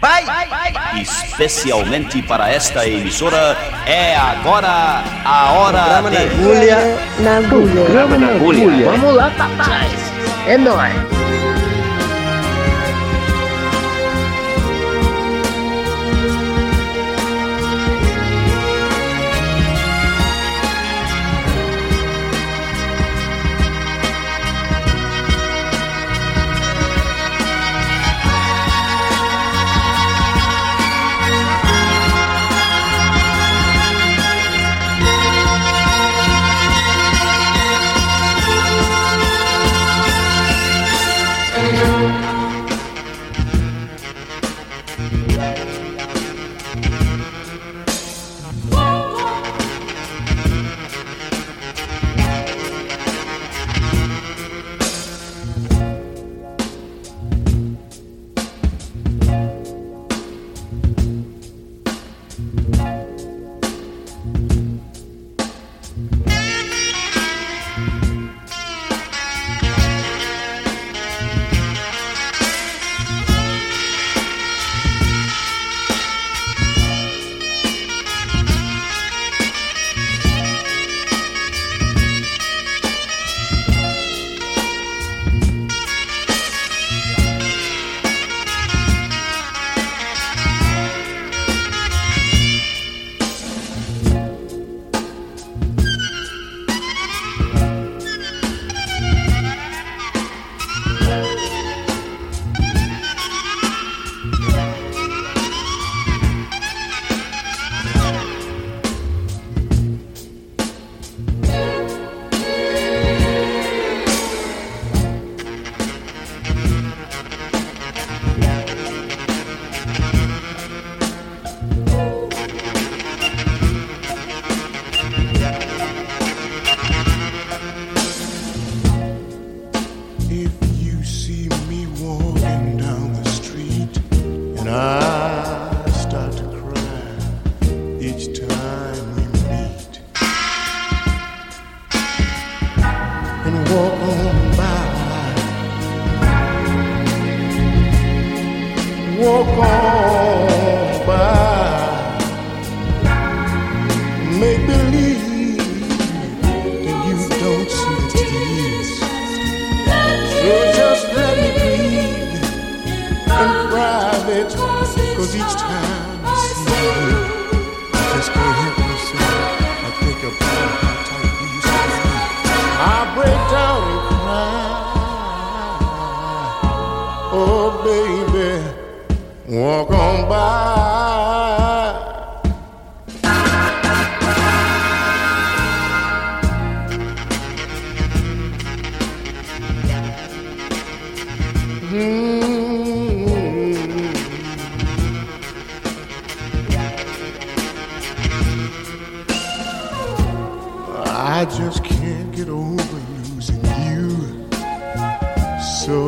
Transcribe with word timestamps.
Vai! 0.00 0.24
Especialmente 1.00 2.22
para 2.22 2.50
esta 2.50 2.86
emissora, 2.86 3.56
é 3.86 4.16
agora 4.16 5.02
a 5.24 5.52
hora 5.52 6.02
na 6.02 6.20
agulha. 6.20 6.98
Na 7.20 7.36
agulha. 7.38 8.06
Na 8.18 8.28
agulha. 8.34 8.90
Vamos 8.90 9.14
lá, 9.14 9.30
papai. 9.36 9.88
É 10.46 10.56
nóis. 10.56 11.17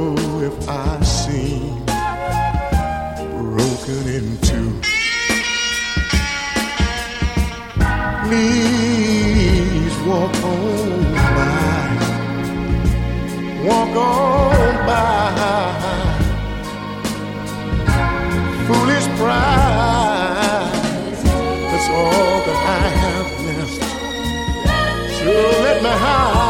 If 0.02 0.68
I 0.68 1.02
seem 1.02 1.84
broken 3.54 4.02
in 4.16 4.26
two, 4.48 4.70
please 8.24 9.96
walk 10.08 10.34
on 10.42 11.00
by. 11.36 11.86
Walk 13.66 13.94
on 13.96 14.74
by. 14.88 15.00
Foolish 18.66 19.08
pride. 19.18 20.72
That's 21.70 21.88
all 21.98 22.36
that 22.46 22.60
I 22.66 22.82
have 23.02 23.30
left. 23.46 23.82
So 25.18 25.32
let 25.66 25.76
me 25.82 25.92
hide 26.04 26.40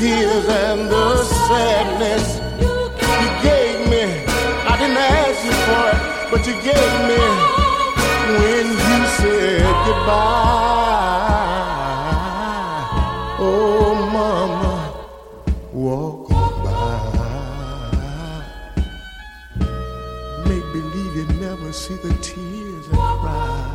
tears 0.00 0.46
and 0.48 0.88
the 0.88 1.39
sadness 1.50 2.26
you 2.62 2.74
gave 3.42 3.78
me. 3.92 4.04
I 4.70 4.74
didn't 4.80 5.02
ask 5.18 5.38
you 5.48 5.54
for 5.66 5.84
it, 5.92 6.00
but 6.30 6.40
you 6.48 6.54
gave 6.70 6.94
me 7.10 7.22
when 8.38 8.66
you 8.88 8.98
said 9.18 9.72
goodbye. 9.86 10.30
Oh, 13.48 13.90
mama, 14.16 14.74
walk 15.72 16.30
on 16.30 16.52
by. 16.64 16.78
Make 20.48 20.66
believe 20.76 21.12
you 21.18 21.26
never 21.46 21.68
see 21.72 21.96
the 22.06 22.12
tears 22.28 22.86
I 22.92 22.94
cry. 23.22 23.66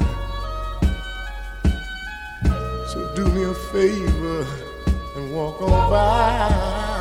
So 2.92 2.98
do 3.16 3.24
me 3.36 3.42
a 3.44 3.54
favor 3.74 4.42
and 5.18 5.26
walk 5.36 5.62
on 5.62 5.90
by. 5.92 6.95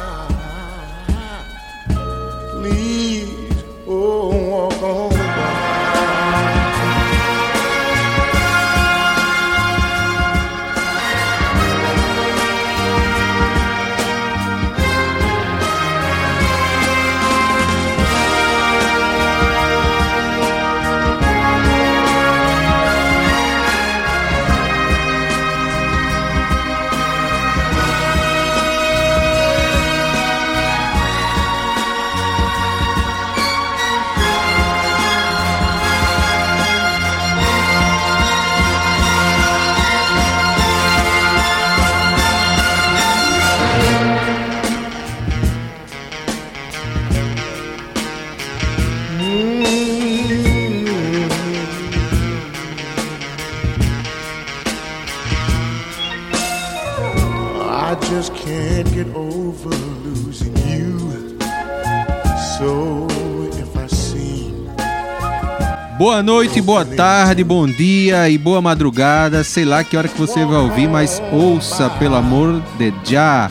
Boa 66.04 66.22
noite, 66.22 66.60
boa 66.60 66.84
tarde, 66.84 67.42
bom 67.42 67.66
dia 67.66 68.28
e 68.28 68.36
boa 68.36 68.60
madrugada. 68.60 69.42
Sei 69.42 69.64
lá 69.64 69.82
que 69.82 69.96
hora 69.96 70.06
que 70.06 70.20
você 70.20 70.44
vai 70.44 70.58
ouvir, 70.58 70.86
mas 70.86 71.22
ouça, 71.32 71.88
pelo 71.88 72.14
amor 72.14 72.62
de 72.76 72.92
já. 73.02 73.50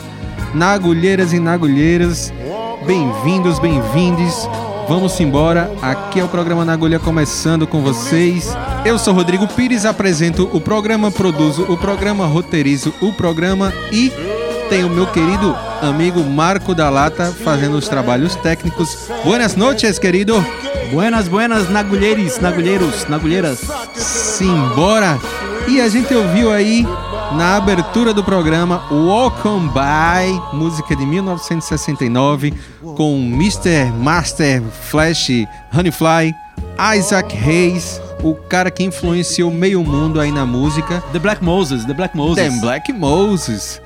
Nagulheiras 0.54 1.32
e 1.32 1.40
nagulheiras, 1.40 2.32
bem-vindos, 2.86 3.58
bem-vindes. 3.58 4.48
Vamos 4.88 5.18
embora. 5.18 5.68
Aqui 5.82 6.20
é 6.20 6.24
o 6.24 6.28
programa 6.28 6.64
Nagulha 6.64 7.00
começando 7.00 7.66
com 7.66 7.82
vocês. 7.82 8.56
Eu 8.84 9.00
sou 9.00 9.12
Rodrigo 9.12 9.48
Pires, 9.48 9.84
apresento 9.84 10.48
o 10.52 10.60
programa, 10.60 11.10
produzo 11.10 11.64
o 11.64 11.76
programa, 11.76 12.24
roteirizo 12.24 12.94
o 13.02 13.12
programa 13.12 13.72
e 13.90 14.12
tem 14.70 14.84
o 14.84 14.90
meu 14.90 15.08
querido 15.08 15.56
amigo 15.86 16.22
Marco 16.22 16.74
da 16.74 16.88
Lata 16.90 17.32
fazendo 17.44 17.76
os 17.76 17.88
trabalhos 17.88 18.34
técnicos. 18.36 19.08
Buenas 19.24 19.56
noches, 19.56 19.98
querido. 19.98 20.44
Buenas, 20.92 21.28
buenas, 21.28 21.68
nagulheiros, 21.70 22.38
nagulheiros, 22.38 23.06
nagulheiras. 23.08 23.60
Simbora! 23.94 25.18
E 25.66 25.80
a 25.80 25.88
gente 25.88 26.14
ouviu 26.14 26.52
aí 26.52 26.86
na 27.32 27.56
abertura 27.56 28.12
do 28.12 28.22
programa 28.22 28.84
Welcome 28.90 29.70
By, 29.70 30.56
música 30.56 30.94
de 30.94 31.04
1969, 31.04 32.54
com 32.96 33.16
Mr. 33.16 33.90
Master 33.96 34.62
Flash 34.62 35.30
Honeyfly, 35.72 36.34
Isaac 36.96 37.36
Hayes, 37.36 38.00
o 38.22 38.34
cara 38.34 38.70
que 38.70 38.84
influenciou 38.84 39.50
meio 39.50 39.82
mundo 39.82 40.20
aí 40.20 40.30
na 40.30 40.46
música. 40.46 41.02
The 41.12 41.18
Black 41.18 41.42
Moses, 41.42 41.84
The 41.84 41.94
Black 41.94 42.16
Moses. 42.16 42.54
The 42.54 42.60
Black 42.60 42.92
Moses. 42.92 43.80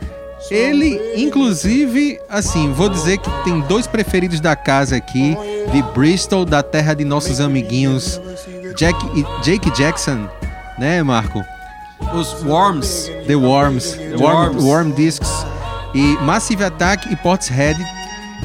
Ele, 0.51 0.99
inclusive, 1.17 2.19
assim, 2.29 2.73
vou 2.73 2.89
dizer 2.89 3.19
que 3.19 3.31
tem 3.45 3.61
dois 3.61 3.87
preferidos 3.87 4.41
da 4.41 4.57
casa 4.57 4.97
aqui, 4.97 5.37
de 5.73 5.83
Bristol, 5.93 6.45
da 6.45 6.63
terra 6.63 6.95
de 6.95 7.05
nossos 7.05 7.41
amiguinhos 7.41 8.21
Jack 8.77 8.99
e 9.15 9.43
Jake 9.43 9.71
Jackson, 9.77 10.29
né, 10.79 11.03
Marco? 11.03 11.45
Os 12.15 12.43
Worms. 12.45 13.11
The 13.27 13.35
Worms, 13.35 13.93
The 13.93 14.17
Worm, 14.17 14.37
Worms. 14.37 14.65
Worm 14.65 14.91
Discs 14.93 15.47
e 15.95 16.17
Massive 16.23 16.65
Attack 16.65 17.13
e 17.13 17.17
Portishead, 17.17 17.77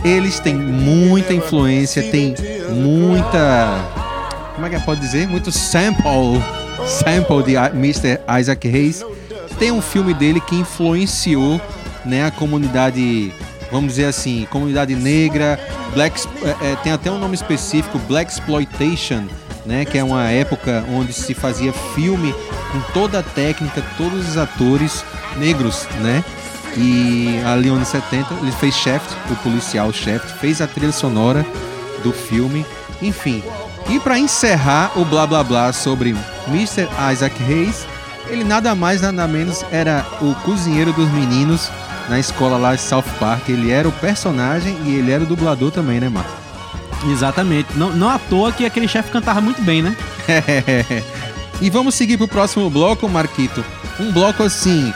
eles 0.03 0.39
têm 0.39 0.55
muita 0.55 1.33
influência, 1.33 2.01
tem 2.03 2.35
muita, 2.69 3.77
como 4.55 4.65
é 4.65 4.69
que 4.69 4.79
pode 4.81 4.99
dizer, 5.01 5.27
muito 5.27 5.51
sample, 5.51 6.41
sample 6.85 7.43
de 7.43 7.55
Mr. 7.55 8.19
Isaac 8.39 8.67
Hayes. 8.67 9.05
Tem 9.59 9.71
um 9.71 9.81
filme 9.81 10.13
dele 10.13 10.41
que 10.41 10.55
influenciou 10.55 11.61
né, 12.05 12.25
a 12.25 12.31
comunidade, 12.31 13.33
vamos 13.71 13.93
dizer 13.93 14.05
assim, 14.05 14.47
comunidade 14.49 14.95
negra, 14.95 15.59
black, 15.93 16.27
é, 16.43 16.71
é, 16.71 16.75
tem 16.77 16.91
até 16.91 17.11
um 17.11 17.19
nome 17.19 17.35
específico, 17.35 17.99
Black 17.99 18.31
Exploitation, 18.31 19.23
né, 19.65 19.85
que 19.85 19.97
é 19.97 20.03
uma 20.03 20.29
época 20.29 20.83
onde 20.89 21.13
se 21.13 21.33
fazia 21.33 21.71
filme 21.71 22.33
com 22.71 22.81
toda 22.93 23.19
a 23.19 23.23
técnica, 23.23 23.83
todos 23.97 24.29
os 24.29 24.37
atores 24.37 25.05
negros, 25.37 25.87
né? 26.01 26.23
E 26.75 27.39
ali 27.45 27.69
nos 27.69 27.87
70 27.87 28.33
ele 28.41 28.51
fez 28.53 28.75
Shaft, 28.75 29.11
o 29.29 29.35
policial 29.37 29.93
Shaft, 29.93 30.27
fez 30.39 30.59
a 30.59 30.65
trilha 30.65 30.91
sonora 30.91 31.45
do 32.03 32.11
filme, 32.11 32.65
enfim. 33.01 33.43
E 33.89 33.99
para 33.99 34.17
encerrar 34.17 34.91
o 34.97 35.05
blá 35.05 35.27
blá 35.27 35.43
blá 35.43 35.71
sobre 35.71 36.15
Mr. 36.47 36.87
Isaac 37.11 37.35
Hayes, 37.43 37.85
ele 38.27 38.43
nada 38.43 38.73
mais 38.73 39.01
nada 39.01 39.27
menos 39.27 39.63
era 39.71 40.05
o 40.21 40.33
cozinheiro 40.43 40.91
dos 40.93 41.09
meninos 41.11 41.69
na 42.09 42.19
escola 42.19 42.57
lá 42.57 42.75
de 42.75 42.81
South 42.81 43.03
Park. 43.19 43.49
Ele 43.49 43.71
era 43.71 43.87
o 43.87 43.91
personagem 43.91 44.77
e 44.85 44.95
ele 44.95 45.11
era 45.11 45.23
o 45.23 45.27
dublador 45.27 45.71
também, 45.71 45.99
né, 45.99 46.09
Marco? 46.09 46.31
Exatamente. 47.09 47.69
Não, 47.75 47.91
não 47.91 48.09
à 48.09 48.17
toa 48.17 48.51
que 48.51 48.65
aquele 48.65 48.87
chefe 48.87 49.11
cantava 49.11 49.41
muito 49.41 49.61
bem, 49.61 49.81
né? 49.81 49.95
e 51.61 51.69
vamos 51.69 51.95
seguir 51.95 52.17
pro 52.17 52.27
próximo 52.27 52.69
bloco, 52.69 53.07
Marquito. 53.09 53.63
Um 53.99 54.11
bloco 54.11 54.43
assim. 54.43 54.93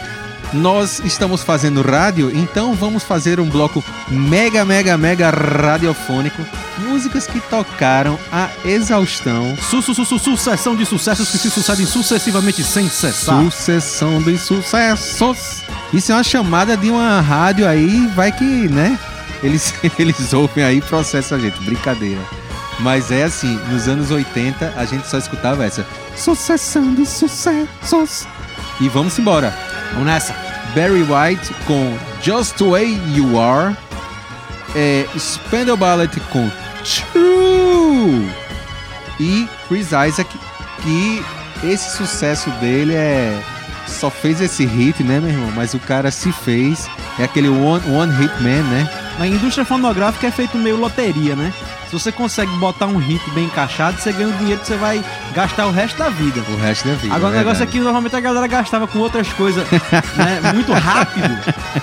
Nós 0.54 1.00
estamos 1.04 1.44
fazendo 1.44 1.82
rádio, 1.82 2.32
então 2.34 2.74
vamos 2.74 3.04
fazer 3.04 3.38
um 3.38 3.50
bloco 3.50 3.84
mega, 4.08 4.64
mega, 4.64 4.98
mega 4.98 5.30
radiofônico. 5.30 6.42
Músicas 6.80 7.28
que 7.28 7.40
tocaram 7.40 8.18
a 8.32 8.50
exaustão. 8.66 9.56
Su, 9.58 9.82
su, 9.82 9.94
su, 9.94 10.06
su 10.06 10.20
sucessão 10.20 10.76
de 10.76 10.86
sucessos 10.86 11.30
que 11.30 11.38
se 11.38 11.50
sucedem 11.50 11.86
sucessivamente 11.86 12.64
sem 12.64 12.90
cessar. 12.90 13.44
Sucessão 13.44 14.22
de 14.22 14.38
sucessos. 14.38 15.64
Isso 15.94 16.12
é 16.12 16.16
uma 16.16 16.24
chamada 16.24 16.78
de 16.78 16.90
uma 16.90 17.22
rádio 17.22 17.68
aí, 17.68 18.08
vai 18.16 18.32
que, 18.32 18.44
né? 18.44 18.98
Eles, 19.42 19.74
eles 19.98 20.34
ouvem 20.34 20.64
aí 20.64 20.78
e 20.78 20.82
processam 20.82 21.38
a 21.38 21.42
gente. 21.42 21.60
Brincadeira. 21.64 22.22
Mas 22.80 23.12
é 23.12 23.24
assim, 23.24 23.60
nos 23.72 23.88
anos 23.88 24.12
80 24.12 24.74
a 24.78 24.86
gente 24.86 25.08
só 25.08 25.18
escutava 25.18 25.66
essa. 25.66 25.86
Sucessão 26.16 26.94
de 26.94 27.06
sucessos. 27.06 28.28
E 28.80 28.88
vamos 28.88 29.18
embora. 29.18 29.56
Vamos 29.94 30.06
nessa. 30.06 30.34
Barry 30.76 31.02
White 31.02 31.54
com 31.66 31.98
Just 32.22 32.58
the 32.58 32.66
Way 32.66 33.02
You 33.16 33.40
Are. 33.40 33.76
É, 34.76 35.08
Spandau 35.18 35.78
Ballet 35.78 36.20
com 36.30 36.52
True. 37.12 38.30
E 39.20 39.48
Chris 39.68 39.88
Isaac, 39.88 40.38
que 40.82 41.26
esse 41.64 41.98
sucesso 41.98 42.50
dele 42.62 42.94
é 42.94 43.42
só 43.88 44.10
fez 44.10 44.42
esse 44.42 44.66
hit, 44.66 45.04
né, 45.04 45.20
meu 45.20 45.30
irmão? 45.32 45.52
Mas 45.56 45.74
o 45.74 45.80
cara 45.80 46.12
se 46.12 46.32
fez. 46.32 46.88
É 47.18 47.24
aquele 47.24 47.50
one, 47.50 47.84
one 47.90 48.14
hit 48.14 48.34
man, 48.42 48.62
né? 48.70 48.90
Na 49.18 49.26
indústria 49.26 49.66
fonográfica 49.66 50.28
é 50.28 50.32
feito 50.32 50.58
meio 50.58 50.78
loteria, 50.78 51.36
né? 51.36 51.52
Se 51.88 51.94
você 51.94 52.12
consegue 52.12 52.52
botar 52.58 52.86
um 52.86 52.98
hit 52.98 53.22
bem 53.32 53.46
encaixado, 53.46 54.00
você 54.00 54.12
ganha 54.12 54.28
o 54.28 54.34
dinheiro 54.34 54.60
que 54.60 54.68
você 54.68 54.76
vai 54.76 55.04
gastar 55.34 55.68
o 55.68 55.72
resto 55.72 55.98
da 55.98 56.10
vida. 56.10 56.42
O 56.50 56.58
resto 56.58 56.88
da 56.88 56.96
vida. 56.96 57.16
Agora, 57.16 57.34
é 57.34 57.36
o 57.36 57.40
negócio 57.40 57.64
é 57.64 57.66
que 57.66 57.80
normalmente 57.80 58.16
a 58.16 58.20
galera 58.20 58.46
gastava 58.46 58.88
com 58.88 59.00
outras 59.00 59.30
coisas 59.30 59.66
né, 60.16 60.52
muito 60.54 60.74
rápido 60.74 61.38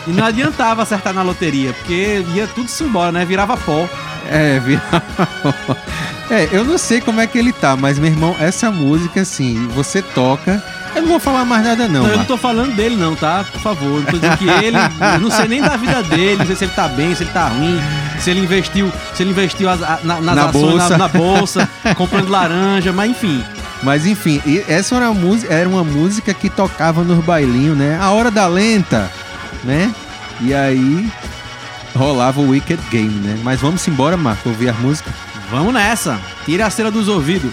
e 0.07 0.11
não 0.11 0.27
adiantava 0.27 0.83
acertar 0.83 1.15
na 1.15 1.23
loteria, 1.23 1.73
porque 1.73 2.25
ia 2.35 2.47
tudo-se 2.47 2.85
embora, 2.85 3.11
né? 3.11 3.25
Virava 3.25 3.57
pó. 3.57 3.89
É, 4.31 4.61
virava 4.61 5.27
pó. 5.43 5.77
É, 6.31 6.49
eu 6.53 6.65
não 6.65 6.77
sei 6.77 7.01
como 7.01 7.21
é 7.21 7.27
que 7.27 7.39
ele 7.39 7.53
tá, 7.53 7.77
mas 7.77 7.99
meu 7.99 8.11
irmão, 8.11 8.37
essa 8.39 8.71
música, 8.71 9.23
assim, 9.23 9.69
você 9.69 10.03
toca 10.03 10.63
eu 10.95 11.03
não 11.03 11.09
vou 11.09 11.19
falar 11.19 11.45
mais 11.45 11.65
nada, 11.65 11.89
não. 11.89 12.05
não 12.05 12.11
eu 12.11 12.19
não 12.19 12.25
tô 12.25 12.37
falando 12.37 12.75
dele, 12.77 12.95
não, 12.95 13.17
tá? 13.17 13.45
Por 13.45 13.61
favor. 13.61 14.01
Não 14.01 14.05
tô 14.05 14.13
dizendo 14.13 14.37
que 14.37 14.49
ele. 14.49 14.77
Eu 15.15 15.21
não 15.21 15.31
sei 15.31 15.49
nem 15.49 15.61
da 15.61 15.77
vida 15.77 16.03
dele, 16.05 16.37
não 16.37 16.47
sei 16.47 16.55
se 16.55 16.65
ele 16.65 16.73
tá 16.73 16.87
bem, 16.87 17.15
se 17.15 17.25
ele 17.25 17.33
tá 17.33 17.49
ruim, 17.49 17.81
se 18.25 18.31
ele 18.31 18.41
investiu, 18.41 18.91
se 19.15 19.23
ele 19.23 19.31
investiu 19.33 19.69
as, 19.69 19.81
na, 19.81 20.19
nas 20.19 20.37
na 20.37 20.45
ações 20.47 20.63
bolsa. 20.63 20.89
Na, 20.89 20.99
na 20.99 21.09
bolsa, 21.09 21.69
comprando 21.95 22.31
laranja, 22.31 22.91
mas 22.91 23.11
enfim. 23.11 23.45
Mas 23.83 24.07
enfim, 24.07 24.41
essa 24.67 24.97
era 24.97 25.11
uma, 25.11 25.21
música, 25.21 25.53
era 25.53 25.69
uma 25.69 25.85
música 25.85 26.33
que 26.33 26.49
tocava 26.49 27.05
nos 27.05 27.23
bailinhos, 27.23 27.77
né? 27.77 27.99
A 28.01 28.11
hora 28.13 28.31
da 28.31 28.47
lenta, 28.47 29.13
né? 29.63 29.95
E 30.41 30.55
aí 30.55 31.07
rolava 31.95 32.41
o 32.41 32.49
Wicked 32.49 32.83
Game, 32.91 33.21
né? 33.21 33.39
Mas 33.45 33.61
vamos 33.61 33.87
embora, 33.87 34.17
Marco, 34.17 34.49
ouvir 34.49 34.71
a 34.71 34.73
música. 34.73 35.13
Vamos 35.51 35.75
nessa. 35.75 36.19
Tira 36.47 36.65
a 36.65 36.71
cera 36.71 36.91
dos 36.91 37.09
ouvidos. 37.09 37.53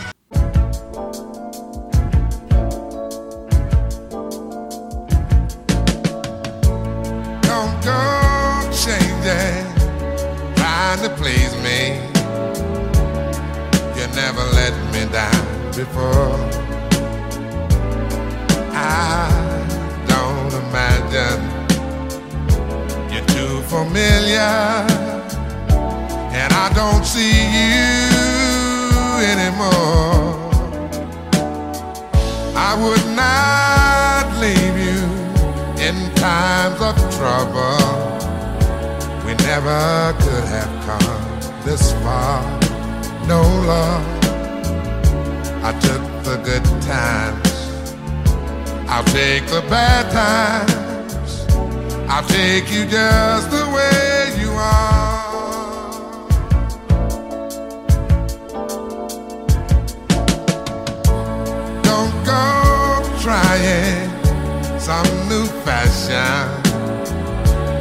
Trying 63.42 64.80
some 64.80 65.08
new 65.30 65.46
fashion. 65.66 66.42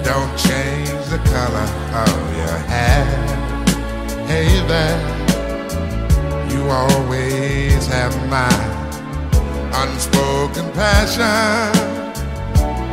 Don't 0.02 0.32
change 0.36 1.04
the 1.14 1.20
color 1.34 1.68
of 2.04 2.36
your 2.36 2.58
hair. 2.72 3.04
Hey 4.26 4.50
there 4.70 5.00
you 6.50 6.62
always 6.68 7.86
have 7.86 8.14
my 8.28 8.52
unspoken 9.82 10.66
passion. 10.72 11.70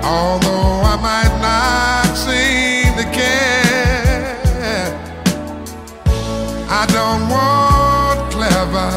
Although 0.03 0.81
I 0.93 0.95
might 1.09 1.35
not 1.47 2.15
seem 2.15 2.93
to 3.01 3.05
care, 3.19 4.87
I 6.69 6.83
don't 6.97 7.23
want 7.29 8.31
clever 8.31 8.91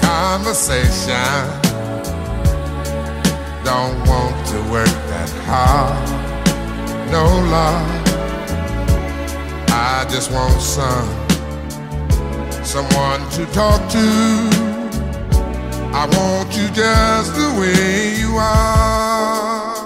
conversation. 0.00 1.67
Don't 3.68 4.00
want 4.08 4.46
to 4.46 4.58
work 4.72 4.94
that 5.12 5.30
hard, 5.44 6.08
no 7.10 7.24
love. 7.52 7.86
I 9.68 10.06
just 10.08 10.30
want 10.32 10.58
some 10.62 11.10
someone 12.64 13.28
to 13.32 13.44
talk 13.52 13.86
to. 13.90 14.08
I 15.92 16.06
want 16.16 16.56
you 16.56 16.66
just 16.70 17.34
the 17.34 17.50
way 17.60 18.16
you 18.16 18.36
are. 18.36 19.76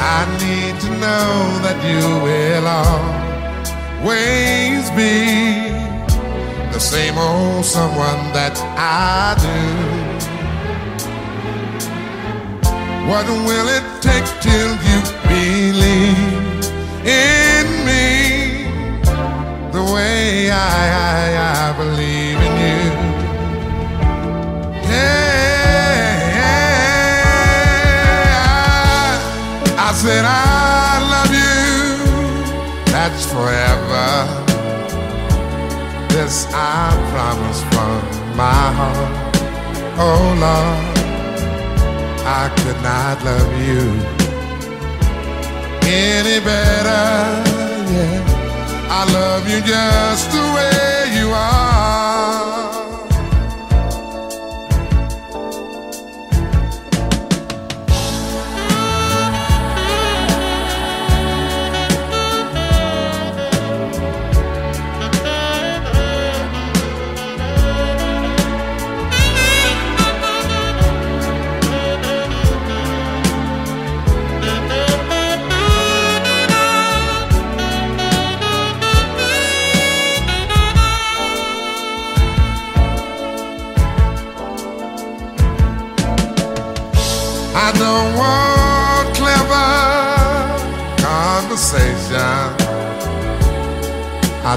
I 0.00 0.24
need 0.40 0.80
to 0.80 0.90
know 1.04 1.58
that 1.64 1.78
you 1.84 2.02
will 2.24 2.66
always 4.00 4.90
be 4.96 5.71
same 6.82 7.16
old 7.16 7.64
someone 7.64 8.32
that 8.32 8.58
I 8.76 9.36
do. 9.38 9.60
What 13.08 13.26
will 13.28 13.68
it 13.68 13.84
take 14.02 14.26
till 14.42 14.72
you 14.88 14.98
believe 15.30 16.18
in 17.06 17.66
me 17.86 18.66
the 19.70 19.82
way 19.94 20.50
I, 20.50 20.56
I, 21.06 21.20
I 21.60 21.72
believe 21.78 22.38
in 22.48 22.54
you? 22.66 22.82
Yeah, 24.90 26.34
I, 29.78 29.86
I 29.88 29.92
said 29.92 30.24
I 30.24 30.98
love 31.14 31.32
you. 31.42 31.62
That's 32.92 33.24
forever. 33.26 34.41
This 36.32 36.46
I 36.54 36.88
promise 37.12 37.60
from 37.72 38.00
my 38.38 38.64
heart. 38.78 39.36
Oh 39.98 40.24
Lord. 40.42 40.96
I 42.24 42.48
could 42.56 42.80
not 42.80 43.22
love 43.22 43.52
you 43.68 43.84
any 45.84 46.38
better. 46.42 47.04
Yeah, 47.92 48.88
I 48.98 49.00
love 49.12 49.44
you 49.46 49.60
just 49.60 50.30
the 50.32 50.40
way 50.56 51.20
you 51.20 51.28
are. 51.32 51.71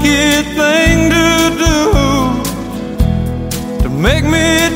Wicked 0.00 0.44
thing 0.56 1.10
to 1.10 1.50
do 1.58 1.74
to 3.82 3.88
make 3.88 4.24
me 4.24 4.67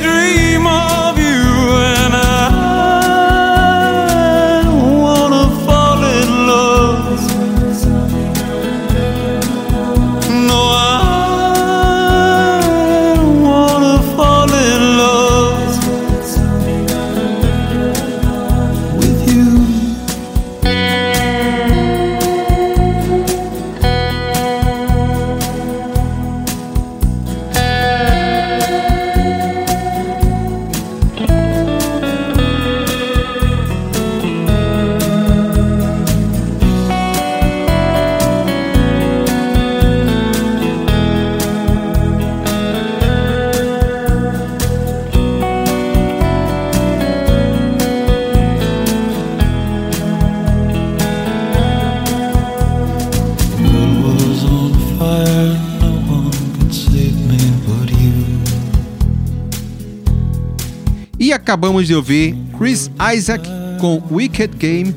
acabamos 61.62 61.87
de 61.87 61.94
ouvir 61.94 62.35
Chris 62.59 62.90
Isaac 63.14 63.48
com 63.79 64.03
Wicked 64.11 64.57
Game, 64.57 64.92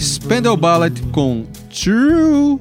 Spandau 0.00 0.56
Ballet 0.56 1.00
com 1.12 1.46
True 1.70 2.58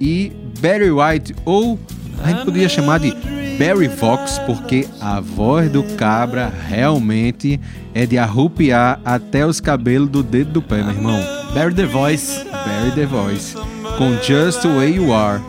e 0.00 0.32
Barry 0.60 0.90
White, 0.90 1.36
ou 1.44 1.78
a 2.20 2.30
gente 2.30 2.44
poderia 2.44 2.68
chamar 2.68 2.98
de 2.98 3.12
Barry 3.60 3.86
Vox, 3.86 4.40
porque 4.40 4.88
a 5.00 5.20
voz 5.20 5.70
do 5.70 5.84
cabra 5.94 6.52
realmente 6.68 7.60
é 7.94 8.04
de 8.06 8.18
arrupiar 8.18 9.00
até 9.04 9.46
os 9.46 9.60
cabelos 9.60 10.08
do 10.08 10.24
dedo 10.24 10.54
do 10.54 10.62
pé, 10.62 10.82
meu 10.82 10.92
irmão. 10.92 11.20
Barry 11.54 11.74
the 11.76 11.86
Voice. 11.86 12.44
Barry 12.50 12.90
the 12.96 13.06
Voice, 13.06 13.54
com 13.96 14.14
Just 14.20 14.62
the 14.62 14.68
Way 14.74 14.96
You 14.96 15.14
Are. 15.14 15.40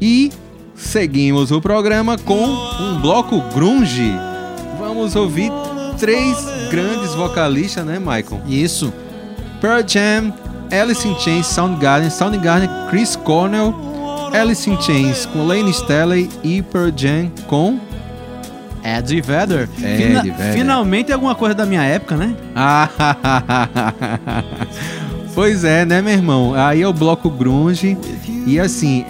E 0.00 0.32
seguimos 0.74 1.52
o 1.52 1.60
programa 1.60 2.18
com 2.18 2.44
um 2.44 3.00
bloco 3.00 3.40
grunge. 3.54 4.12
Vamos 4.80 5.14
ouvir 5.14 5.52
três 6.02 6.44
grandes 6.68 7.14
vocalistas, 7.14 7.86
né, 7.86 8.00
Michael? 8.00 8.42
Isso. 8.48 8.92
Pearl 9.60 9.82
Jam, 9.86 10.34
Alice 10.72 11.06
in 11.06 11.16
Chains, 11.16 11.46
Soundgarden, 11.46 12.10
Soundgarden, 12.10 12.68
Chris 12.90 13.14
Cornell, 13.14 13.72
Alice 14.34 14.68
in 14.68 14.80
Chains 14.82 15.26
com 15.26 15.46
Lane 15.46 15.70
Staley 15.70 16.28
e 16.42 16.60
Pearl 16.60 16.90
Jam 16.96 17.30
com 17.46 17.78
Eddie 18.82 19.20
Vedder. 19.20 19.68
Eddie 19.78 20.32
Vedder. 20.32 20.52
Finalmente 20.52 21.12
alguma 21.12 21.36
coisa 21.36 21.54
da 21.54 21.64
minha 21.64 21.84
época, 21.84 22.16
né? 22.16 22.34
Ah, 22.56 22.88
pois 25.36 25.62
é, 25.62 25.84
né, 25.84 26.02
meu 26.02 26.14
irmão? 26.14 26.52
Aí 26.52 26.84
o 26.84 26.92
bloco 26.92 27.30
grunge 27.30 27.96
e 28.44 28.58
assim, 28.58 29.06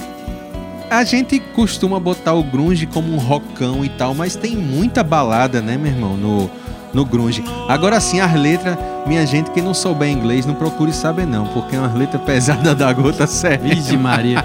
a 0.91 1.05
gente 1.05 1.41
costuma 1.55 1.99
botar 1.99 2.35
o 2.35 2.45
grunge 2.45 2.85
como 2.85 3.15
um 3.15 3.19
rockão 3.19 3.83
e 3.83 3.89
tal, 3.89 4.13
mas 4.13 4.37
tem 4.37 4.55
muita 4.55 5.03
balada, 5.03 5.63
né, 5.63 5.79
meu 5.79 5.91
irmão, 5.91 6.19
no, 6.19 6.51
no 6.93 7.05
grunge. 7.05 7.45
Agora 7.69 8.01
sim, 8.01 8.21
as 8.21 8.33
letras, 8.35 8.77
minha 9.07 9.27
gente, 9.27 9.51
quem 9.51 9.63
não 9.63 9.75
souber 9.75 10.09
inglês, 10.09 10.47
não 10.47 10.55
procure 10.55 10.93
saber 10.93 11.27
não, 11.27 11.47
porque 11.49 11.77
é 11.77 11.79
umas 11.79 11.95
letras 11.95 12.23
pesadas 12.27 12.75
da 12.77 12.93
gota 12.93 13.27
séria. 13.27 13.75
Vixe 13.75 13.97
Maria. 13.97 14.45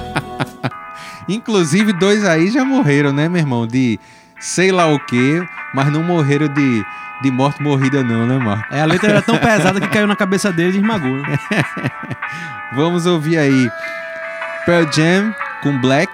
Inclusive, 1.28 1.92
dois 1.94 2.24
aí 2.24 2.50
já 2.50 2.64
morreram, 2.64 3.12
né, 3.12 3.28
meu 3.28 3.40
irmão? 3.42 3.68
De 3.68 4.00
sei 4.40 4.72
lá 4.72 4.88
o 4.88 5.00
quê, 5.00 5.46
mas 5.74 5.92
não 5.92 6.02
morreram 6.02 6.48
de, 6.48 6.86
de 7.22 7.32
morte 7.32 7.62
morrida, 7.62 8.04
não, 8.04 8.26
né, 8.26 8.38
Marco? 8.38 8.74
É, 8.74 8.82
a 8.82 8.86
letra 8.86 9.10
era 9.10 9.22
tão 9.22 9.38
pesada 9.38 9.82
que 9.82 9.88
caiu 9.88 10.08
na 10.08 10.16
cabeça 10.16 10.52
deles 10.52 10.76
e 10.76 10.78
esmagou. 10.78 11.18
né? 11.18 11.38
Vamos 12.74 13.06
ouvir 13.06 13.38
aí 13.38 13.70
Pearl 14.66 14.86
Jam 14.92 15.34
com 15.62 15.80
Black, 15.80 16.12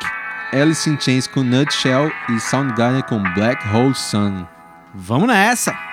Alice 0.54 0.90
in 0.90 1.00
Chains 1.00 1.28
com 1.28 1.44
Nutshell 1.44 2.12
e 2.30 2.40
Soundgarden 2.40 3.04
com 3.04 3.22
Black 3.34 3.68
Hole 3.70 3.94
Sun. 3.94 4.46
Vamos 4.96 5.28
nessa! 5.28 5.93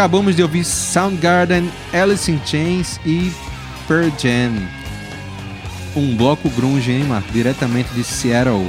Acabamos 0.00 0.34
de 0.34 0.42
ouvir 0.42 0.64
Soundgarden, 0.64 1.70
Alice 1.92 2.32
in 2.32 2.40
Chains 2.46 2.98
e 3.04 3.30
Pearl 3.86 4.08
Jam. 4.18 4.50
Um 5.94 6.16
bloco 6.16 6.48
grunge, 6.48 6.90
hein, 6.90 7.04
Marco? 7.04 7.30
Diretamente 7.30 7.92
de 7.92 8.02
Seattle. 8.02 8.66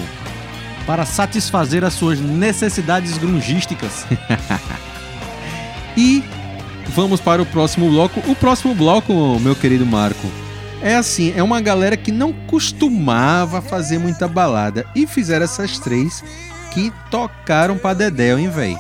Para 0.85 1.05
satisfazer 1.05 1.85
as 1.85 1.93
suas 1.93 2.19
necessidades 2.19 3.17
grungísticas. 3.17 4.05
E 5.97 6.23
vamos 6.87 7.19
para 7.19 7.41
o 7.41 7.45
próximo 7.45 7.89
bloco. 7.89 8.21
O 8.31 8.33
próximo 8.33 8.73
bloco, 8.73 9.37
meu 9.41 9.53
querido 9.53 9.85
Marco, 9.85 10.25
é 10.81 10.95
assim, 10.95 11.33
é 11.35 11.43
uma 11.43 11.59
galera 11.59 11.97
que 11.97 12.13
não 12.13 12.31
costumava 12.31 13.61
fazer 13.61 13.99
muita 13.99 14.25
balada 14.25 14.85
e 14.95 15.05
fizeram 15.05 15.43
essas 15.43 15.77
três 15.79 16.23
que 16.73 16.89
tocaram 17.11 17.77
pra 17.77 17.93
Dedéu, 17.93 18.39
hein, 18.39 18.49
véi? 18.49 18.77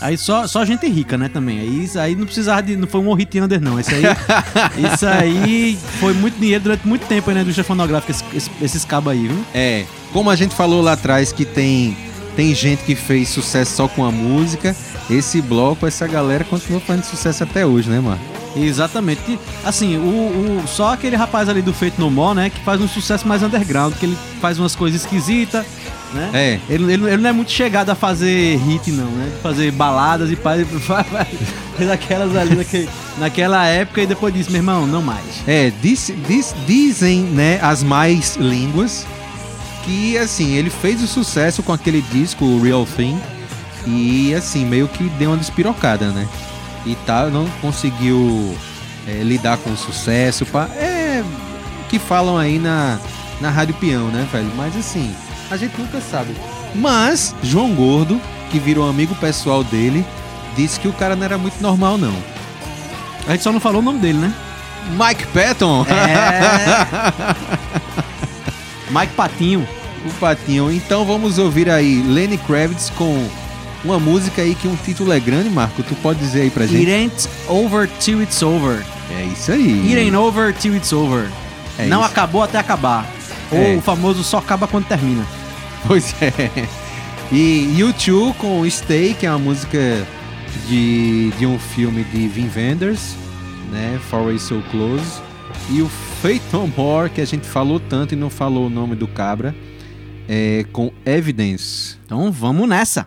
Aí 0.00 0.16
só, 0.16 0.46
só 0.46 0.64
gente 0.64 0.86
rica, 0.88 1.18
né, 1.18 1.28
também. 1.28 1.60
Aí, 1.60 1.90
aí 1.96 2.16
não 2.16 2.24
precisava 2.24 2.62
de. 2.62 2.76
Não 2.76 2.88
foi 2.88 3.00
um 3.00 3.12
hit 3.14 3.40
under, 3.40 3.60
não. 3.60 3.78
Isso 3.78 3.90
aí, 3.94 4.02
isso 4.92 5.06
aí 5.06 5.78
foi 5.98 6.12
muito 6.14 6.38
dinheiro 6.38 6.64
durante 6.64 6.86
muito 6.86 7.06
tempo 7.06 7.28
aí 7.28 7.36
na 7.36 7.42
indústria 7.42 7.64
fonográfica, 7.64 8.12
esses, 8.12 8.24
esses, 8.34 8.50
esses 8.62 8.84
cabos 8.84 9.12
aí, 9.12 9.28
viu? 9.28 9.44
É, 9.52 9.84
como 10.12 10.30
a 10.30 10.36
gente 10.36 10.54
falou 10.54 10.80
lá 10.80 10.92
atrás 10.92 11.32
que 11.32 11.44
tem 11.44 11.96
tem 12.36 12.54
gente 12.54 12.84
que 12.84 12.94
fez 12.94 13.28
sucesso 13.28 13.76
só 13.76 13.88
com 13.88 14.04
a 14.04 14.10
música, 14.10 14.74
esse 15.10 15.42
bloco, 15.42 15.86
essa 15.86 16.06
galera 16.06 16.44
continua 16.44 16.80
fazendo 16.80 17.04
sucesso 17.04 17.42
até 17.42 17.66
hoje, 17.66 17.90
né, 17.90 18.00
Marco? 18.00 18.39
Exatamente. 18.56 19.38
Assim, 19.64 19.96
o, 19.96 20.00
o- 20.62 20.64
só 20.66 20.92
aquele 20.94 21.16
rapaz 21.16 21.48
ali 21.48 21.62
do 21.62 21.72
Feito 21.72 22.00
No 22.00 22.10
More, 22.10 22.34
né, 22.36 22.50
que 22.50 22.60
faz 22.60 22.80
um 22.80 22.88
sucesso 22.88 23.26
mais 23.26 23.42
underground, 23.42 23.94
que 23.94 24.06
ele 24.06 24.18
faz 24.40 24.58
umas 24.58 24.74
coisas 24.74 25.02
esquisitas, 25.02 25.64
né? 26.12 26.30
É. 26.34 26.58
Ele, 26.68 26.92
ele, 26.92 27.04
ele 27.06 27.16
não 27.18 27.30
é 27.30 27.32
muito 27.32 27.52
chegado 27.52 27.90
a 27.90 27.94
fazer 27.94 28.56
hit, 28.58 28.90
não, 28.90 29.04
né? 29.06 29.30
Fazer 29.42 29.70
baladas 29.70 30.30
e 30.30 30.36
faz, 30.36 30.66
faz 30.82 31.90
aquelas 31.90 32.34
ali 32.36 32.56
naquele, 32.56 32.88
naquela 33.18 33.64
época 33.66 34.02
e 34.02 34.06
depois 34.06 34.34
disso, 34.34 34.50
meu 34.50 34.58
irmão, 34.58 34.86
não 34.86 35.02
mais. 35.02 35.24
É, 35.46 35.70
diz- 35.80 36.12
diz- 36.26 36.54
dizem, 36.66 37.20
né, 37.22 37.60
as 37.62 37.82
mais 37.84 38.34
línguas 38.36 39.06
que, 39.84 40.18
assim, 40.18 40.54
ele 40.54 40.68
fez 40.70 41.00
o 41.02 41.06
sucesso 41.06 41.62
com 41.62 41.72
aquele 41.72 42.02
disco, 42.02 42.44
o 42.44 42.60
Real 42.60 42.84
Thing, 42.84 43.18
e, 43.86 44.34
assim, 44.34 44.64
meio 44.66 44.88
que 44.88 45.04
deu 45.10 45.30
uma 45.30 45.36
despirocada, 45.38 46.08
né? 46.10 46.28
E 46.86 46.94
tá, 47.06 47.26
não 47.26 47.46
conseguiu 47.60 48.56
é, 49.06 49.22
lidar 49.22 49.58
com 49.58 49.70
o 49.70 49.76
sucesso, 49.76 50.46
pá. 50.46 50.68
é 50.76 51.22
que 51.90 51.98
falam 51.98 52.38
aí 52.38 52.58
na, 52.58 52.98
na 53.40 53.50
Rádio 53.50 53.74
Peão, 53.74 54.08
né, 54.08 54.26
velho? 54.32 54.50
Mas, 54.56 54.76
assim, 54.76 55.12
a 55.50 55.56
gente 55.56 55.76
nunca 55.76 56.00
sabe. 56.00 56.36
Mas, 56.72 57.34
João 57.42 57.74
Gordo, 57.74 58.20
que 58.50 58.60
virou 58.60 58.88
amigo 58.88 59.12
pessoal 59.16 59.64
dele, 59.64 60.06
disse 60.56 60.78
que 60.78 60.86
o 60.86 60.92
cara 60.92 61.16
não 61.16 61.24
era 61.24 61.36
muito 61.36 61.60
normal, 61.60 61.98
não. 61.98 62.14
A 63.26 63.32
gente 63.32 63.42
só 63.42 63.50
não 63.50 63.58
falou 63.58 63.80
o 63.80 63.84
nome 63.84 63.98
dele, 63.98 64.18
né? 64.18 64.32
Mike 64.90 65.26
Patton? 65.26 65.84
Mike 68.88 69.12
Patinho. 69.14 69.68
o 70.06 70.10
Patinho. 70.14 70.72
Então 70.72 71.04
vamos 71.04 71.38
ouvir 71.38 71.68
aí 71.68 72.02
Lenny 72.02 72.38
Kravitz 72.38 72.88
com 72.90 73.28
uma 73.84 73.98
música 73.98 74.42
aí 74.42 74.54
que 74.54 74.68
um 74.68 74.76
título 74.76 75.12
é 75.12 75.20
grande, 75.20 75.48
Marco. 75.50 75.82
Tu 75.82 75.94
pode 75.96 76.18
dizer 76.18 76.42
aí 76.42 76.50
pra 76.50 76.64
It 76.64 76.72
gente? 76.76 76.90
ain't 76.90 77.28
over 77.48 77.88
till 78.00 78.22
it's 78.22 78.42
over. 78.42 78.84
É 79.10 79.24
isso 79.24 79.52
aí. 79.52 79.80
It 79.88 79.96
ain't 79.98 80.16
over 80.16 80.52
till 80.54 80.74
it's 80.76 80.92
over. 80.92 81.28
É 81.78 81.86
não 81.86 82.00
isso. 82.00 82.10
acabou 82.10 82.42
até 82.42 82.58
acabar. 82.58 83.06
É. 83.52 83.72
Ou 83.72 83.78
o 83.78 83.80
famoso 83.80 84.22
só 84.22 84.38
acaba 84.38 84.66
quando 84.68 84.86
termina. 84.86 85.24
Pois 85.86 86.14
é. 86.20 86.68
E 87.32 87.76
U2 87.78 88.34
com 88.34 88.68
Stay, 88.68 89.14
que 89.14 89.24
é 89.24 89.30
uma 89.30 89.38
música 89.38 90.04
de, 90.66 91.30
de 91.38 91.46
um 91.46 91.60
filme 91.60 92.02
de 92.02 92.26
Vin 92.26 92.50
Wenders, 92.54 93.14
né? 93.70 94.00
Far 94.10 94.22
Away 94.22 94.38
So 94.40 94.60
Close. 94.72 95.22
E 95.70 95.80
o 95.80 95.88
No 96.52 96.66
More, 96.76 97.08
que 97.08 97.20
a 97.20 97.24
gente 97.24 97.46
falou 97.46 97.78
tanto 97.78 98.14
e 98.14 98.16
não 98.16 98.28
falou 98.28 98.66
o 98.66 98.70
nome 98.70 98.96
do 98.96 99.06
cabra, 99.06 99.54
é 100.28 100.64
com 100.72 100.90
Evidence. 101.06 101.96
Então 102.04 102.32
vamos 102.32 102.68
nessa. 102.68 103.06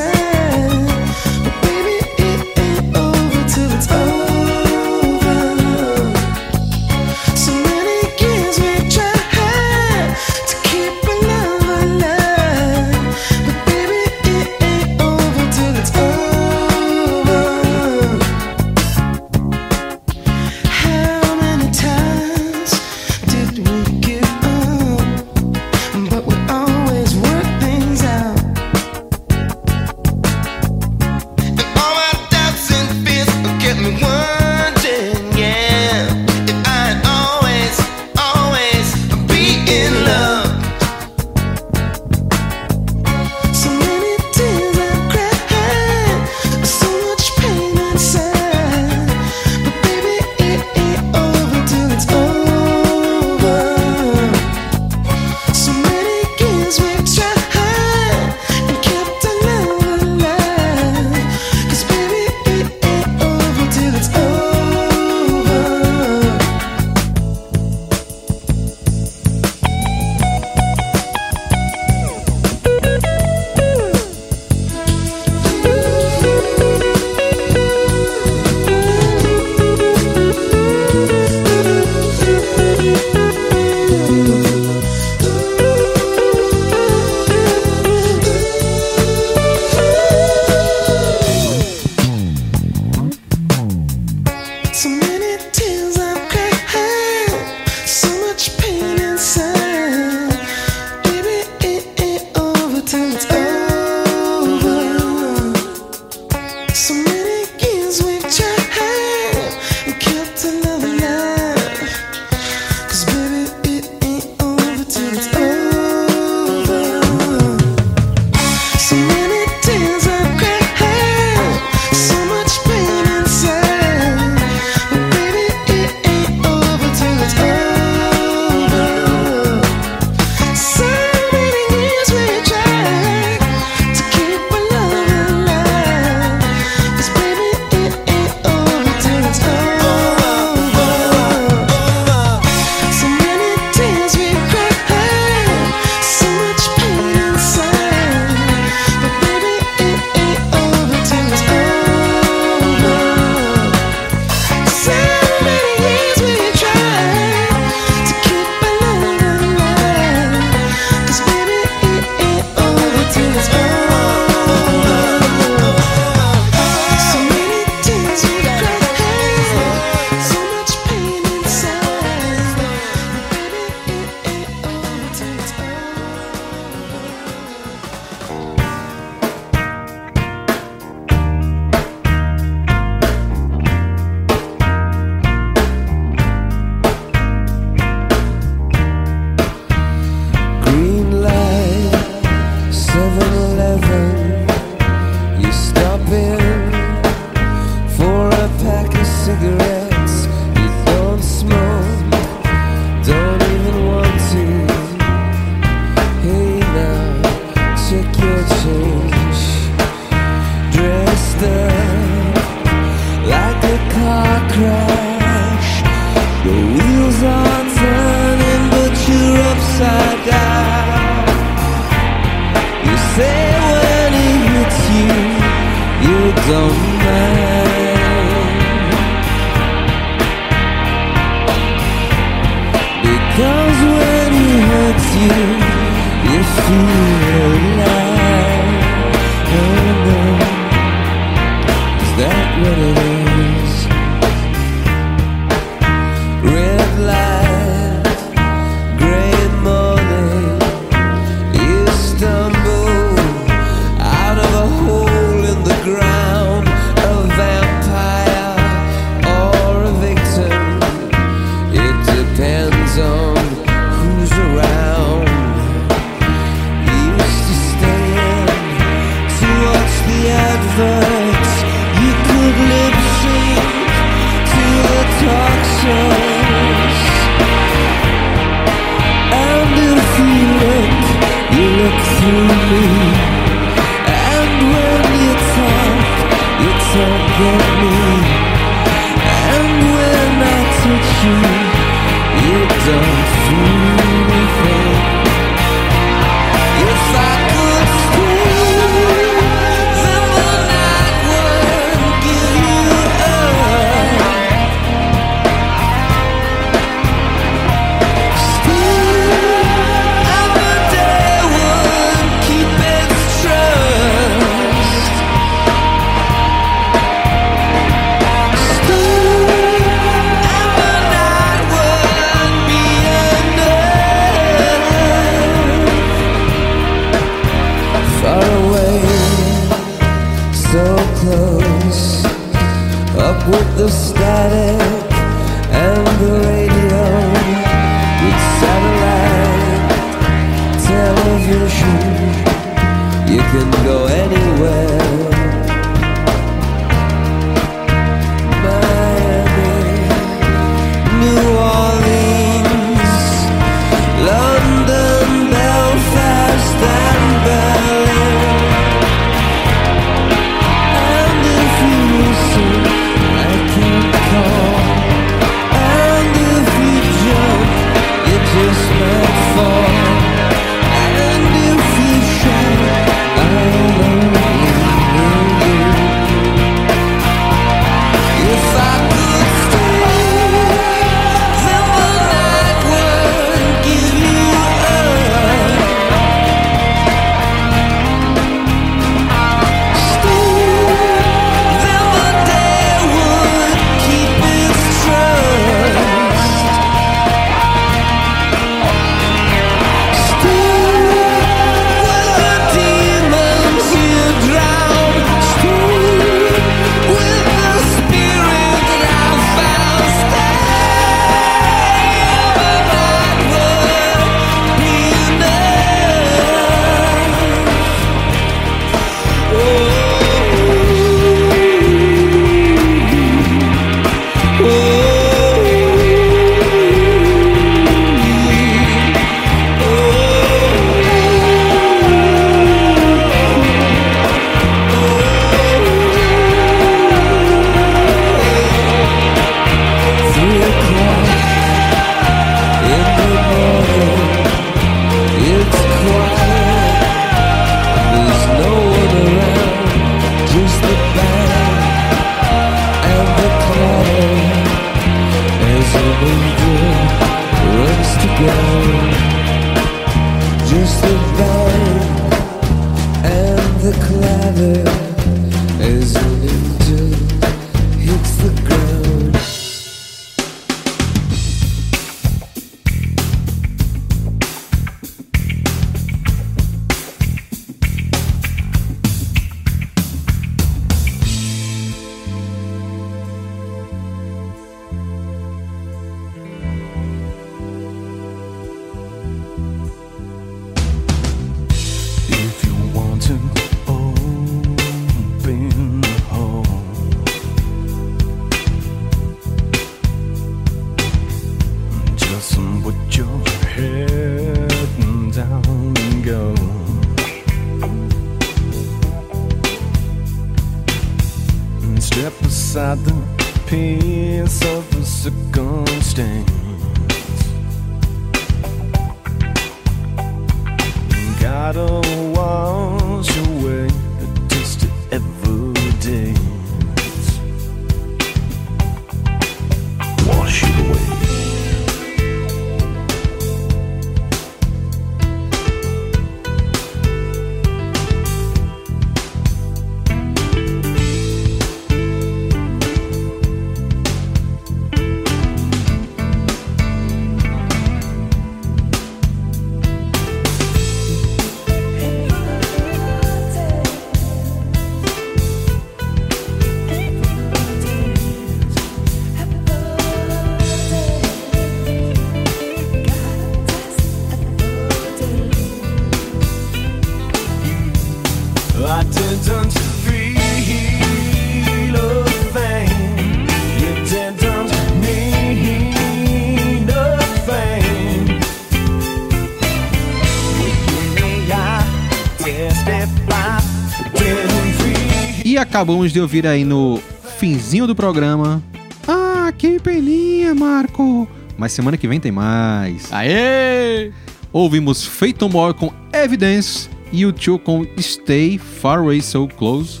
Acabamos 585.68 586.12
de 586.12 586.20
ouvir 586.20 586.46
aí 586.46 586.64
no 586.64 586.98
finzinho 587.38 587.86
do 587.86 587.94
programa. 587.94 588.62
Ah, 589.06 589.52
que 589.56 589.78
peninha, 589.78 590.54
Marco! 590.54 591.28
Mas 591.58 591.72
semana 591.72 591.98
que 591.98 592.08
vem 592.08 592.18
tem 592.18 592.32
mais. 592.32 593.12
Aê! 593.12 594.10
Ouvimos 594.50 595.10
No 595.38 595.48
More 595.50 595.74
com 595.74 595.92
Evidence, 596.10 596.88
U2 597.12 597.58
com 597.58 597.86
Stay 598.00 598.56
Far 598.56 599.00
Away 599.00 599.20
So 599.20 599.46
Close, 599.46 600.00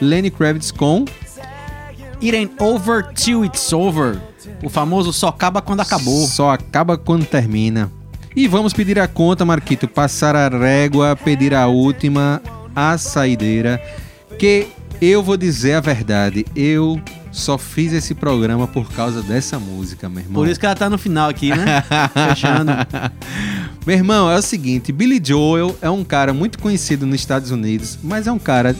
Lenny 0.00 0.28
Kravitz 0.28 0.72
com 0.72 1.04
It 2.20 2.34
ain't 2.34 2.60
over 2.60 3.04
till 3.14 3.44
it's 3.44 3.72
over. 3.72 4.20
O 4.64 4.68
famoso 4.68 5.12
só 5.12 5.28
acaba 5.28 5.62
quando 5.62 5.80
acabou. 5.80 6.26
Só 6.26 6.50
acaba 6.50 6.98
quando 6.98 7.24
termina. 7.26 7.92
E 8.34 8.48
vamos 8.48 8.72
pedir 8.72 8.98
a 8.98 9.06
conta, 9.06 9.44
Marquito, 9.44 9.86
passar 9.86 10.34
a 10.34 10.48
régua, 10.48 11.14
pedir 11.14 11.54
a 11.54 11.68
última, 11.68 12.42
a 12.74 12.98
saideira, 12.98 13.80
que 14.38 14.66
eu 15.00 15.22
vou 15.22 15.36
dizer 15.36 15.74
a 15.74 15.80
verdade, 15.80 16.44
eu 16.54 17.00
só 17.30 17.58
fiz 17.58 17.92
esse 17.92 18.14
programa 18.14 18.66
por 18.66 18.90
causa 18.92 19.22
dessa 19.22 19.58
música, 19.58 20.08
meu 20.08 20.20
irmão. 20.20 20.34
Por 20.34 20.48
isso 20.48 20.58
que 20.58 20.64
ela 20.64 20.74
tá 20.74 20.88
no 20.88 20.96
final 20.96 21.28
aqui, 21.28 21.50
né? 21.50 21.82
Fechando. 22.28 22.72
Meu 23.86 23.96
irmão, 23.96 24.30
é 24.30 24.36
o 24.36 24.42
seguinte, 24.42 24.92
Billy 24.92 25.20
Joel 25.22 25.76
é 25.82 25.90
um 25.90 26.02
cara 26.02 26.32
muito 26.32 26.58
conhecido 26.58 27.06
nos 27.06 27.16
Estados 27.16 27.50
Unidos, 27.50 27.98
mas 28.02 28.26
é 28.26 28.32
um 28.32 28.38
cara 28.38 28.74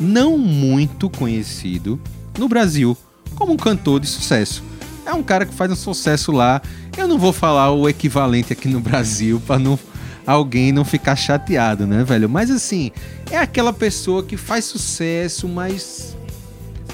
não 0.00 0.38
muito 0.38 1.10
conhecido 1.10 2.00
no 2.38 2.48
Brasil 2.48 2.96
como 3.34 3.52
um 3.52 3.56
cantor 3.56 4.00
de 4.00 4.06
sucesso. 4.06 4.64
É 5.04 5.12
um 5.12 5.22
cara 5.22 5.44
que 5.44 5.54
faz 5.54 5.70
um 5.70 5.76
sucesso 5.76 6.32
lá. 6.32 6.62
Eu 6.96 7.08
não 7.08 7.18
vou 7.18 7.32
falar 7.32 7.70
o 7.72 7.88
equivalente 7.88 8.52
aqui 8.52 8.68
no 8.68 8.80
Brasil 8.80 9.42
para 9.46 9.58
não 9.58 9.78
alguém 10.26 10.72
não 10.72 10.84
ficar 10.84 11.16
chateado, 11.16 11.86
né, 11.86 12.04
velho? 12.04 12.28
Mas 12.28 12.50
assim, 12.50 12.90
é 13.30 13.38
aquela 13.38 13.72
pessoa 13.72 14.22
que 14.22 14.36
faz 14.36 14.64
sucesso, 14.64 15.48
mas 15.48 16.16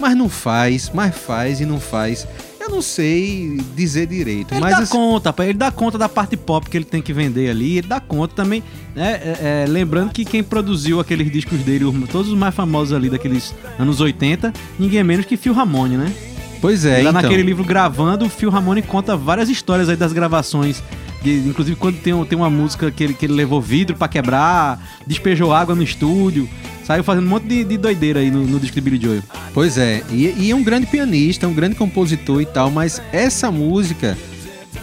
mas 0.01 0.17
não 0.17 0.29
faz, 0.29 0.91
mas 0.95 1.15
faz 1.17 1.61
e 1.61 1.67
não 1.67 1.81
faz. 1.81 2.27
Eu 2.61 2.69
não 2.71 2.83
sei 2.83 3.59
dizer 3.75 4.07
direito, 4.07 4.53
Ele 4.53 4.61
mas 4.61 4.77
dá 4.77 4.83
assim, 4.83 4.93
conta, 4.93 5.35
ele 5.43 5.55
dá 5.55 5.71
conta 5.73 5.97
da 5.97 6.09
parte 6.09 6.37
pop 6.37 6.69
que 6.69 6.77
ele 6.77 6.85
tem 6.85 7.01
que 7.01 7.13
vender 7.15 7.49
ali, 7.49 7.79
ele 7.79 7.89
dá 7.89 7.99
conta 7.99 8.35
também, 8.35 8.63
né? 8.95 9.13
é, 9.25 9.63
é, 9.65 9.67
lembrando 9.67 10.13
que 10.13 10.23
quem 10.25 10.43
produziu 10.43 11.01
aqueles 11.01 11.33
discos 11.33 11.59
dele, 11.61 11.85
os- 11.87 12.09
todos 12.11 12.31
os 12.31 12.37
mais 12.39 12.55
famosos 12.55 12.93
ali 12.93 13.09
daqueles 13.09 13.55
anos 13.79 14.01
80, 14.03 14.53
ninguém 14.79 15.03
menos 15.03 15.25
que 15.25 15.37
Phil 15.37 15.55
Ramone, 15.55 15.97
né? 15.97 16.13
pois 16.61 16.85
é, 16.85 16.95
Lá 16.95 17.11
então. 17.11 17.13
naquele 17.15 17.43
livro 17.43 17.65
gravando, 17.65 18.27
o 18.27 18.29
Phil 18.29 18.51
Ramone 18.51 18.83
conta 18.83 19.17
várias 19.17 19.49
histórias 19.49 19.89
aí 19.89 19.97
das 19.97 20.13
gravações. 20.13 20.83
Inclusive 21.25 21.77
quando 21.77 21.97
tem, 21.97 22.25
tem 22.25 22.39
uma 22.39 22.51
música 22.51 22.91
que 22.91 23.05
ele, 23.05 23.15
que 23.15 23.27
ele 23.27 23.35
levou 23.35 23.61
vidro 23.61 23.97
pra 23.97 24.09
quebrar, 24.09 24.81
despejou 25.07 25.53
água 25.53 25.75
no 25.75 25.83
estúdio, 25.83 26.49
saiu 26.85 27.03
fazendo 27.03 27.27
um 27.27 27.31
monte 27.31 27.47
de, 27.47 27.65
de 27.65 27.77
doideira 27.77 28.21
aí 28.21 28.31
no, 28.31 28.45
no 28.45 28.61
disco 28.61 28.75
de 28.75 28.81
Billy 28.81 29.03
Joel. 29.03 29.23
Pois 29.53 29.77
é, 29.77 30.03
e, 30.11 30.35
e 30.39 30.51
é 30.51 30.55
um 30.55 30.63
grande 30.63 30.87
pianista, 30.87 31.47
um 31.49 31.55
grande 31.55 31.75
compositor 31.75 32.41
e 32.41 32.47
tal, 32.47 32.71
mas 32.71 33.03
essa 33.13 33.51
música 33.51 34.17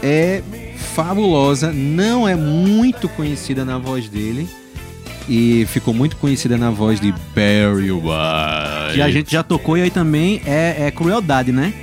é 0.03 0.41
fabulosa, 0.77 1.71
não 1.71 2.27
é 2.27 2.35
muito 2.35 3.07
conhecida 3.09 3.65
na 3.65 3.77
voz 3.77 4.07
dele 4.07 4.47
e 5.27 5.65
ficou 5.67 5.93
muito 5.93 6.15
conhecida 6.17 6.57
na 6.57 6.69
voz 6.69 6.99
de 6.99 7.11
Barry 7.33 7.91
White. 7.91 8.93
Que 8.93 9.01
a 9.01 9.09
gente 9.09 9.31
já 9.31 9.43
tocou 9.43 9.77
e 9.77 9.81
aí 9.81 9.89
também 9.89 10.41
é, 10.45 10.87
é 10.87 10.91
crueldade, 10.91 11.51
né? 11.51 11.73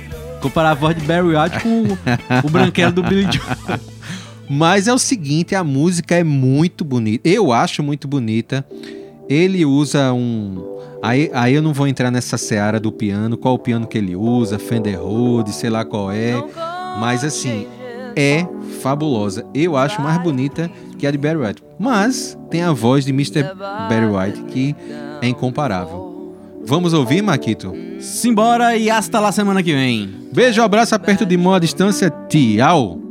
Comparar 0.41 0.71
a 0.71 0.73
voz 0.73 0.95
de 0.95 1.03
Barry 1.03 1.35
White 1.35 1.59
com 1.61 1.83
o, 1.83 1.97
o 2.45 2.49
branquelo 2.49 2.91
do 2.91 3.03
Billy 3.03 3.27
Joel. 3.31 3.79
Mas 4.49 4.87
é 4.87 4.93
o 4.93 4.97
seguinte, 4.97 5.55
a 5.55 5.63
música 5.63 6.15
é 6.15 6.23
muito 6.23 6.83
bonita. 6.83 7.27
Eu 7.27 7.51
acho 7.51 7.81
muito 7.81 8.07
bonita. 8.07 8.65
Ele 9.29 9.65
usa 9.65 10.13
um. 10.13 10.73
Aí, 11.01 11.29
aí 11.33 11.53
eu 11.53 11.61
não 11.61 11.73
vou 11.73 11.87
entrar 11.87 12.11
nessa 12.11 12.37
seara 12.37 12.79
do 12.79 12.91
piano, 12.91 13.37
qual 13.37 13.55
o 13.55 13.59
piano 13.59 13.85
que 13.87 13.97
ele 13.97 14.15
usa, 14.15 14.57
Fender 14.57 15.01
Rhodes, 15.01 15.55
sei 15.55 15.69
lá 15.69 15.83
qual 15.83 16.11
é. 16.11 16.33
Mas 16.99 17.23
assim, 17.23 17.67
é 18.15 18.45
fabulosa. 18.81 19.45
Eu 19.53 19.75
acho 19.75 20.01
mais 20.01 20.21
bonita 20.21 20.69
que 20.97 21.05
a 21.05 21.11
de 21.11 21.17
Barry 21.17 21.37
White. 21.37 21.63
Mas 21.79 22.37
tem 22.49 22.61
a 22.61 22.71
voz 22.71 23.05
de 23.05 23.11
Mr. 23.11 23.43
Barry 23.89 24.05
White 24.05 24.43
que 24.43 24.75
é 25.21 25.27
incomparável. 25.27 26.13
Vamos 26.65 26.93
ouvir, 26.93 27.21
Maquito? 27.21 27.73
Simbora 27.99 28.77
e 28.77 28.89
hasta 28.89 29.19
lá 29.19 29.31
semana 29.31 29.61
que 29.61 29.73
vem. 29.73 30.09
Beijo, 30.31 30.61
abraço, 30.61 30.95
aperto 30.95 31.25
de 31.25 31.35
mão 31.35 31.53
à 31.53 31.59
distância. 31.59 32.09
Tchau. 32.29 33.02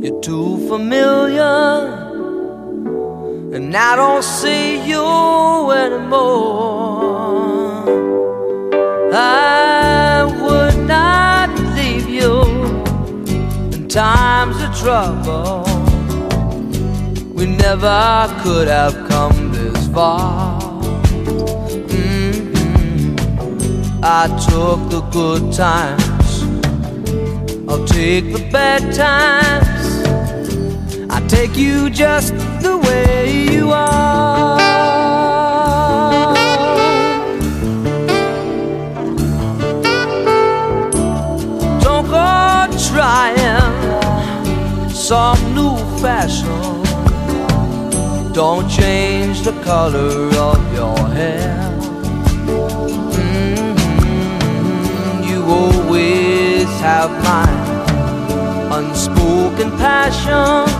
You're 0.00 0.20
too 0.20 0.68
familiar, 0.68 1.42
and 3.52 3.76
I 3.76 3.96
don't 3.96 4.22
see 4.22 4.80
you 4.88 5.72
anymore. 5.72 7.02
I 9.12 10.22
would 10.40 10.86
not 10.86 11.50
leave 11.74 12.08
you 12.08 12.42
in 13.74 13.88
times 13.88 14.62
of 14.62 14.72
trouble. 14.78 15.66
We 17.34 17.46
never 17.46 18.32
could 18.44 18.68
have 18.68 18.94
come 19.08 19.50
this 19.50 19.88
far. 19.88 20.60
Mhm. 21.90 22.46
I 24.04 24.28
took 24.48 24.78
the 24.90 25.00
good 25.10 25.52
times. 25.52 26.44
I'll 27.68 27.84
take 27.84 28.32
the 28.32 28.44
bad 28.50 28.94
times. 28.94 29.87
I 31.18 31.20
take 31.26 31.56
you 31.56 31.90
just 31.90 32.32
the 32.62 32.78
way 32.78 33.48
you 33.50 33.72
are. 33.72 34.56
Don't 41.80 42.06
go 42.06 42.68
trying 42.88 43.90
some 44.94 45.40
new 45.56 45.76
fashion. 46.00 46.84
Don't 48.32 48.68
change 48.70 49.42
the 49.42 49.54
color 49.64 50.30
of 50.50 50.60
your 50.72 50.98
hair. 51.18 51.72
Mhm. 53.16 53.74
You 55.28 55.38
always 55.60 56.68
have 56.78 57.10
my 57.24 57.48
unspoken 58.78 59.70
passion. 59.78 60.77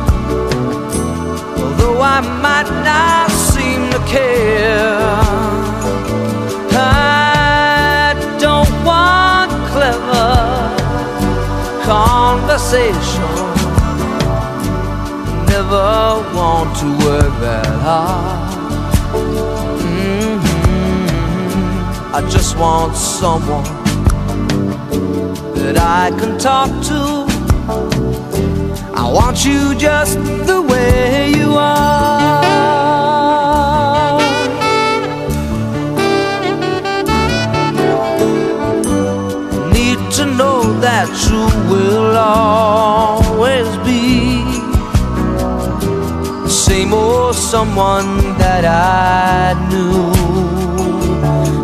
I 2.15 2.21
might 2.47 2.71
not 2.89 3.31
seem 3.53 3.81
to 3.95 4.01
care, 4.07 4.99
I 6.73 8.15
don't 8.45 8.73
want 8.91 9.51
clever 9.73 10.31
conversation. 11.85 13.33
Never 15.53 15.89
want 16.39 16.71
to 16.81 16.89
work 17.05 17.33
that 17.47 17.75
hard. 17.87 18.51
Mhm. 19.85 20.37
I 22.19 22.21
just 22.35 22.53
want 22.57 22.93
someone 22.97 23.71
that 25.55 25.77
I 26.01 26.05
can 26.19 26.33
talk 26.39 26.71
to. 26.91 27.28
I 29.09 29.11
want 29.11 29.43
you 29.43 29.75
just 29.75 30.19
the 30.47 30.61
way 30.61 31.33
you 31.35 31.55
are. 31.57 32.43
Need 39.73 39.99
to 40.19 40.27
know 40.27 40.61
that 40.81 41.09
you 41.27 41.41
will 41.73 42.19
always 42.19 43.71
be 43.79 44.43
the 46.43 46.51
same 46.51 46.93
old 46.93 47.35
someone 47.35 48.37
that 48.37 48.67
I 48.67 49.55
knew. 49.71 50.13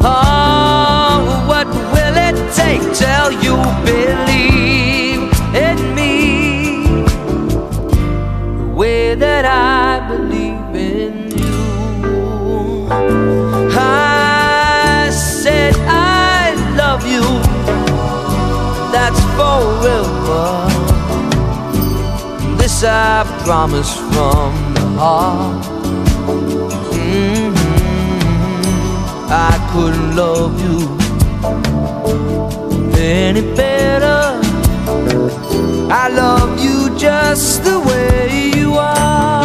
Oh, 0.02 1.44
what 1.46 1.68
will 1.92 2.16
it 2.28 2.36
take 2.54 2.80
till 2.96 3.32
you 3.44 3.56
believe 3.84 4.53
that 9.34 9.46
I 9.46 9.98
believe 10.12 10.72
in 10.94 11.14
you. 11.42 12.86
I 13.76 15.10
said 15.10 15.74
I 15.88 16.54
love 16.80 17.02
you. 17.14 17.26
That's 18.94 19.22
forever. 19.38 20.44
This 22.58 22.84
I 22.84 23.24
promise 23.44 23.92
from 24.12 24.50
the 24.76 24.86
heart. 25.02 25.64
Mhm. 26.92 27.54
couldn't 29.72 30.10
love 30.22 30.54
you 30.66 30.78
any 33.20 33.44
better. 33.60 34.20
I 36.02 36.04
love 36.22 36.50
you 36.64 36.78
just 36.96 37.64
the 37.64 37.76
way 37.88 38.53
you 38.74 39.43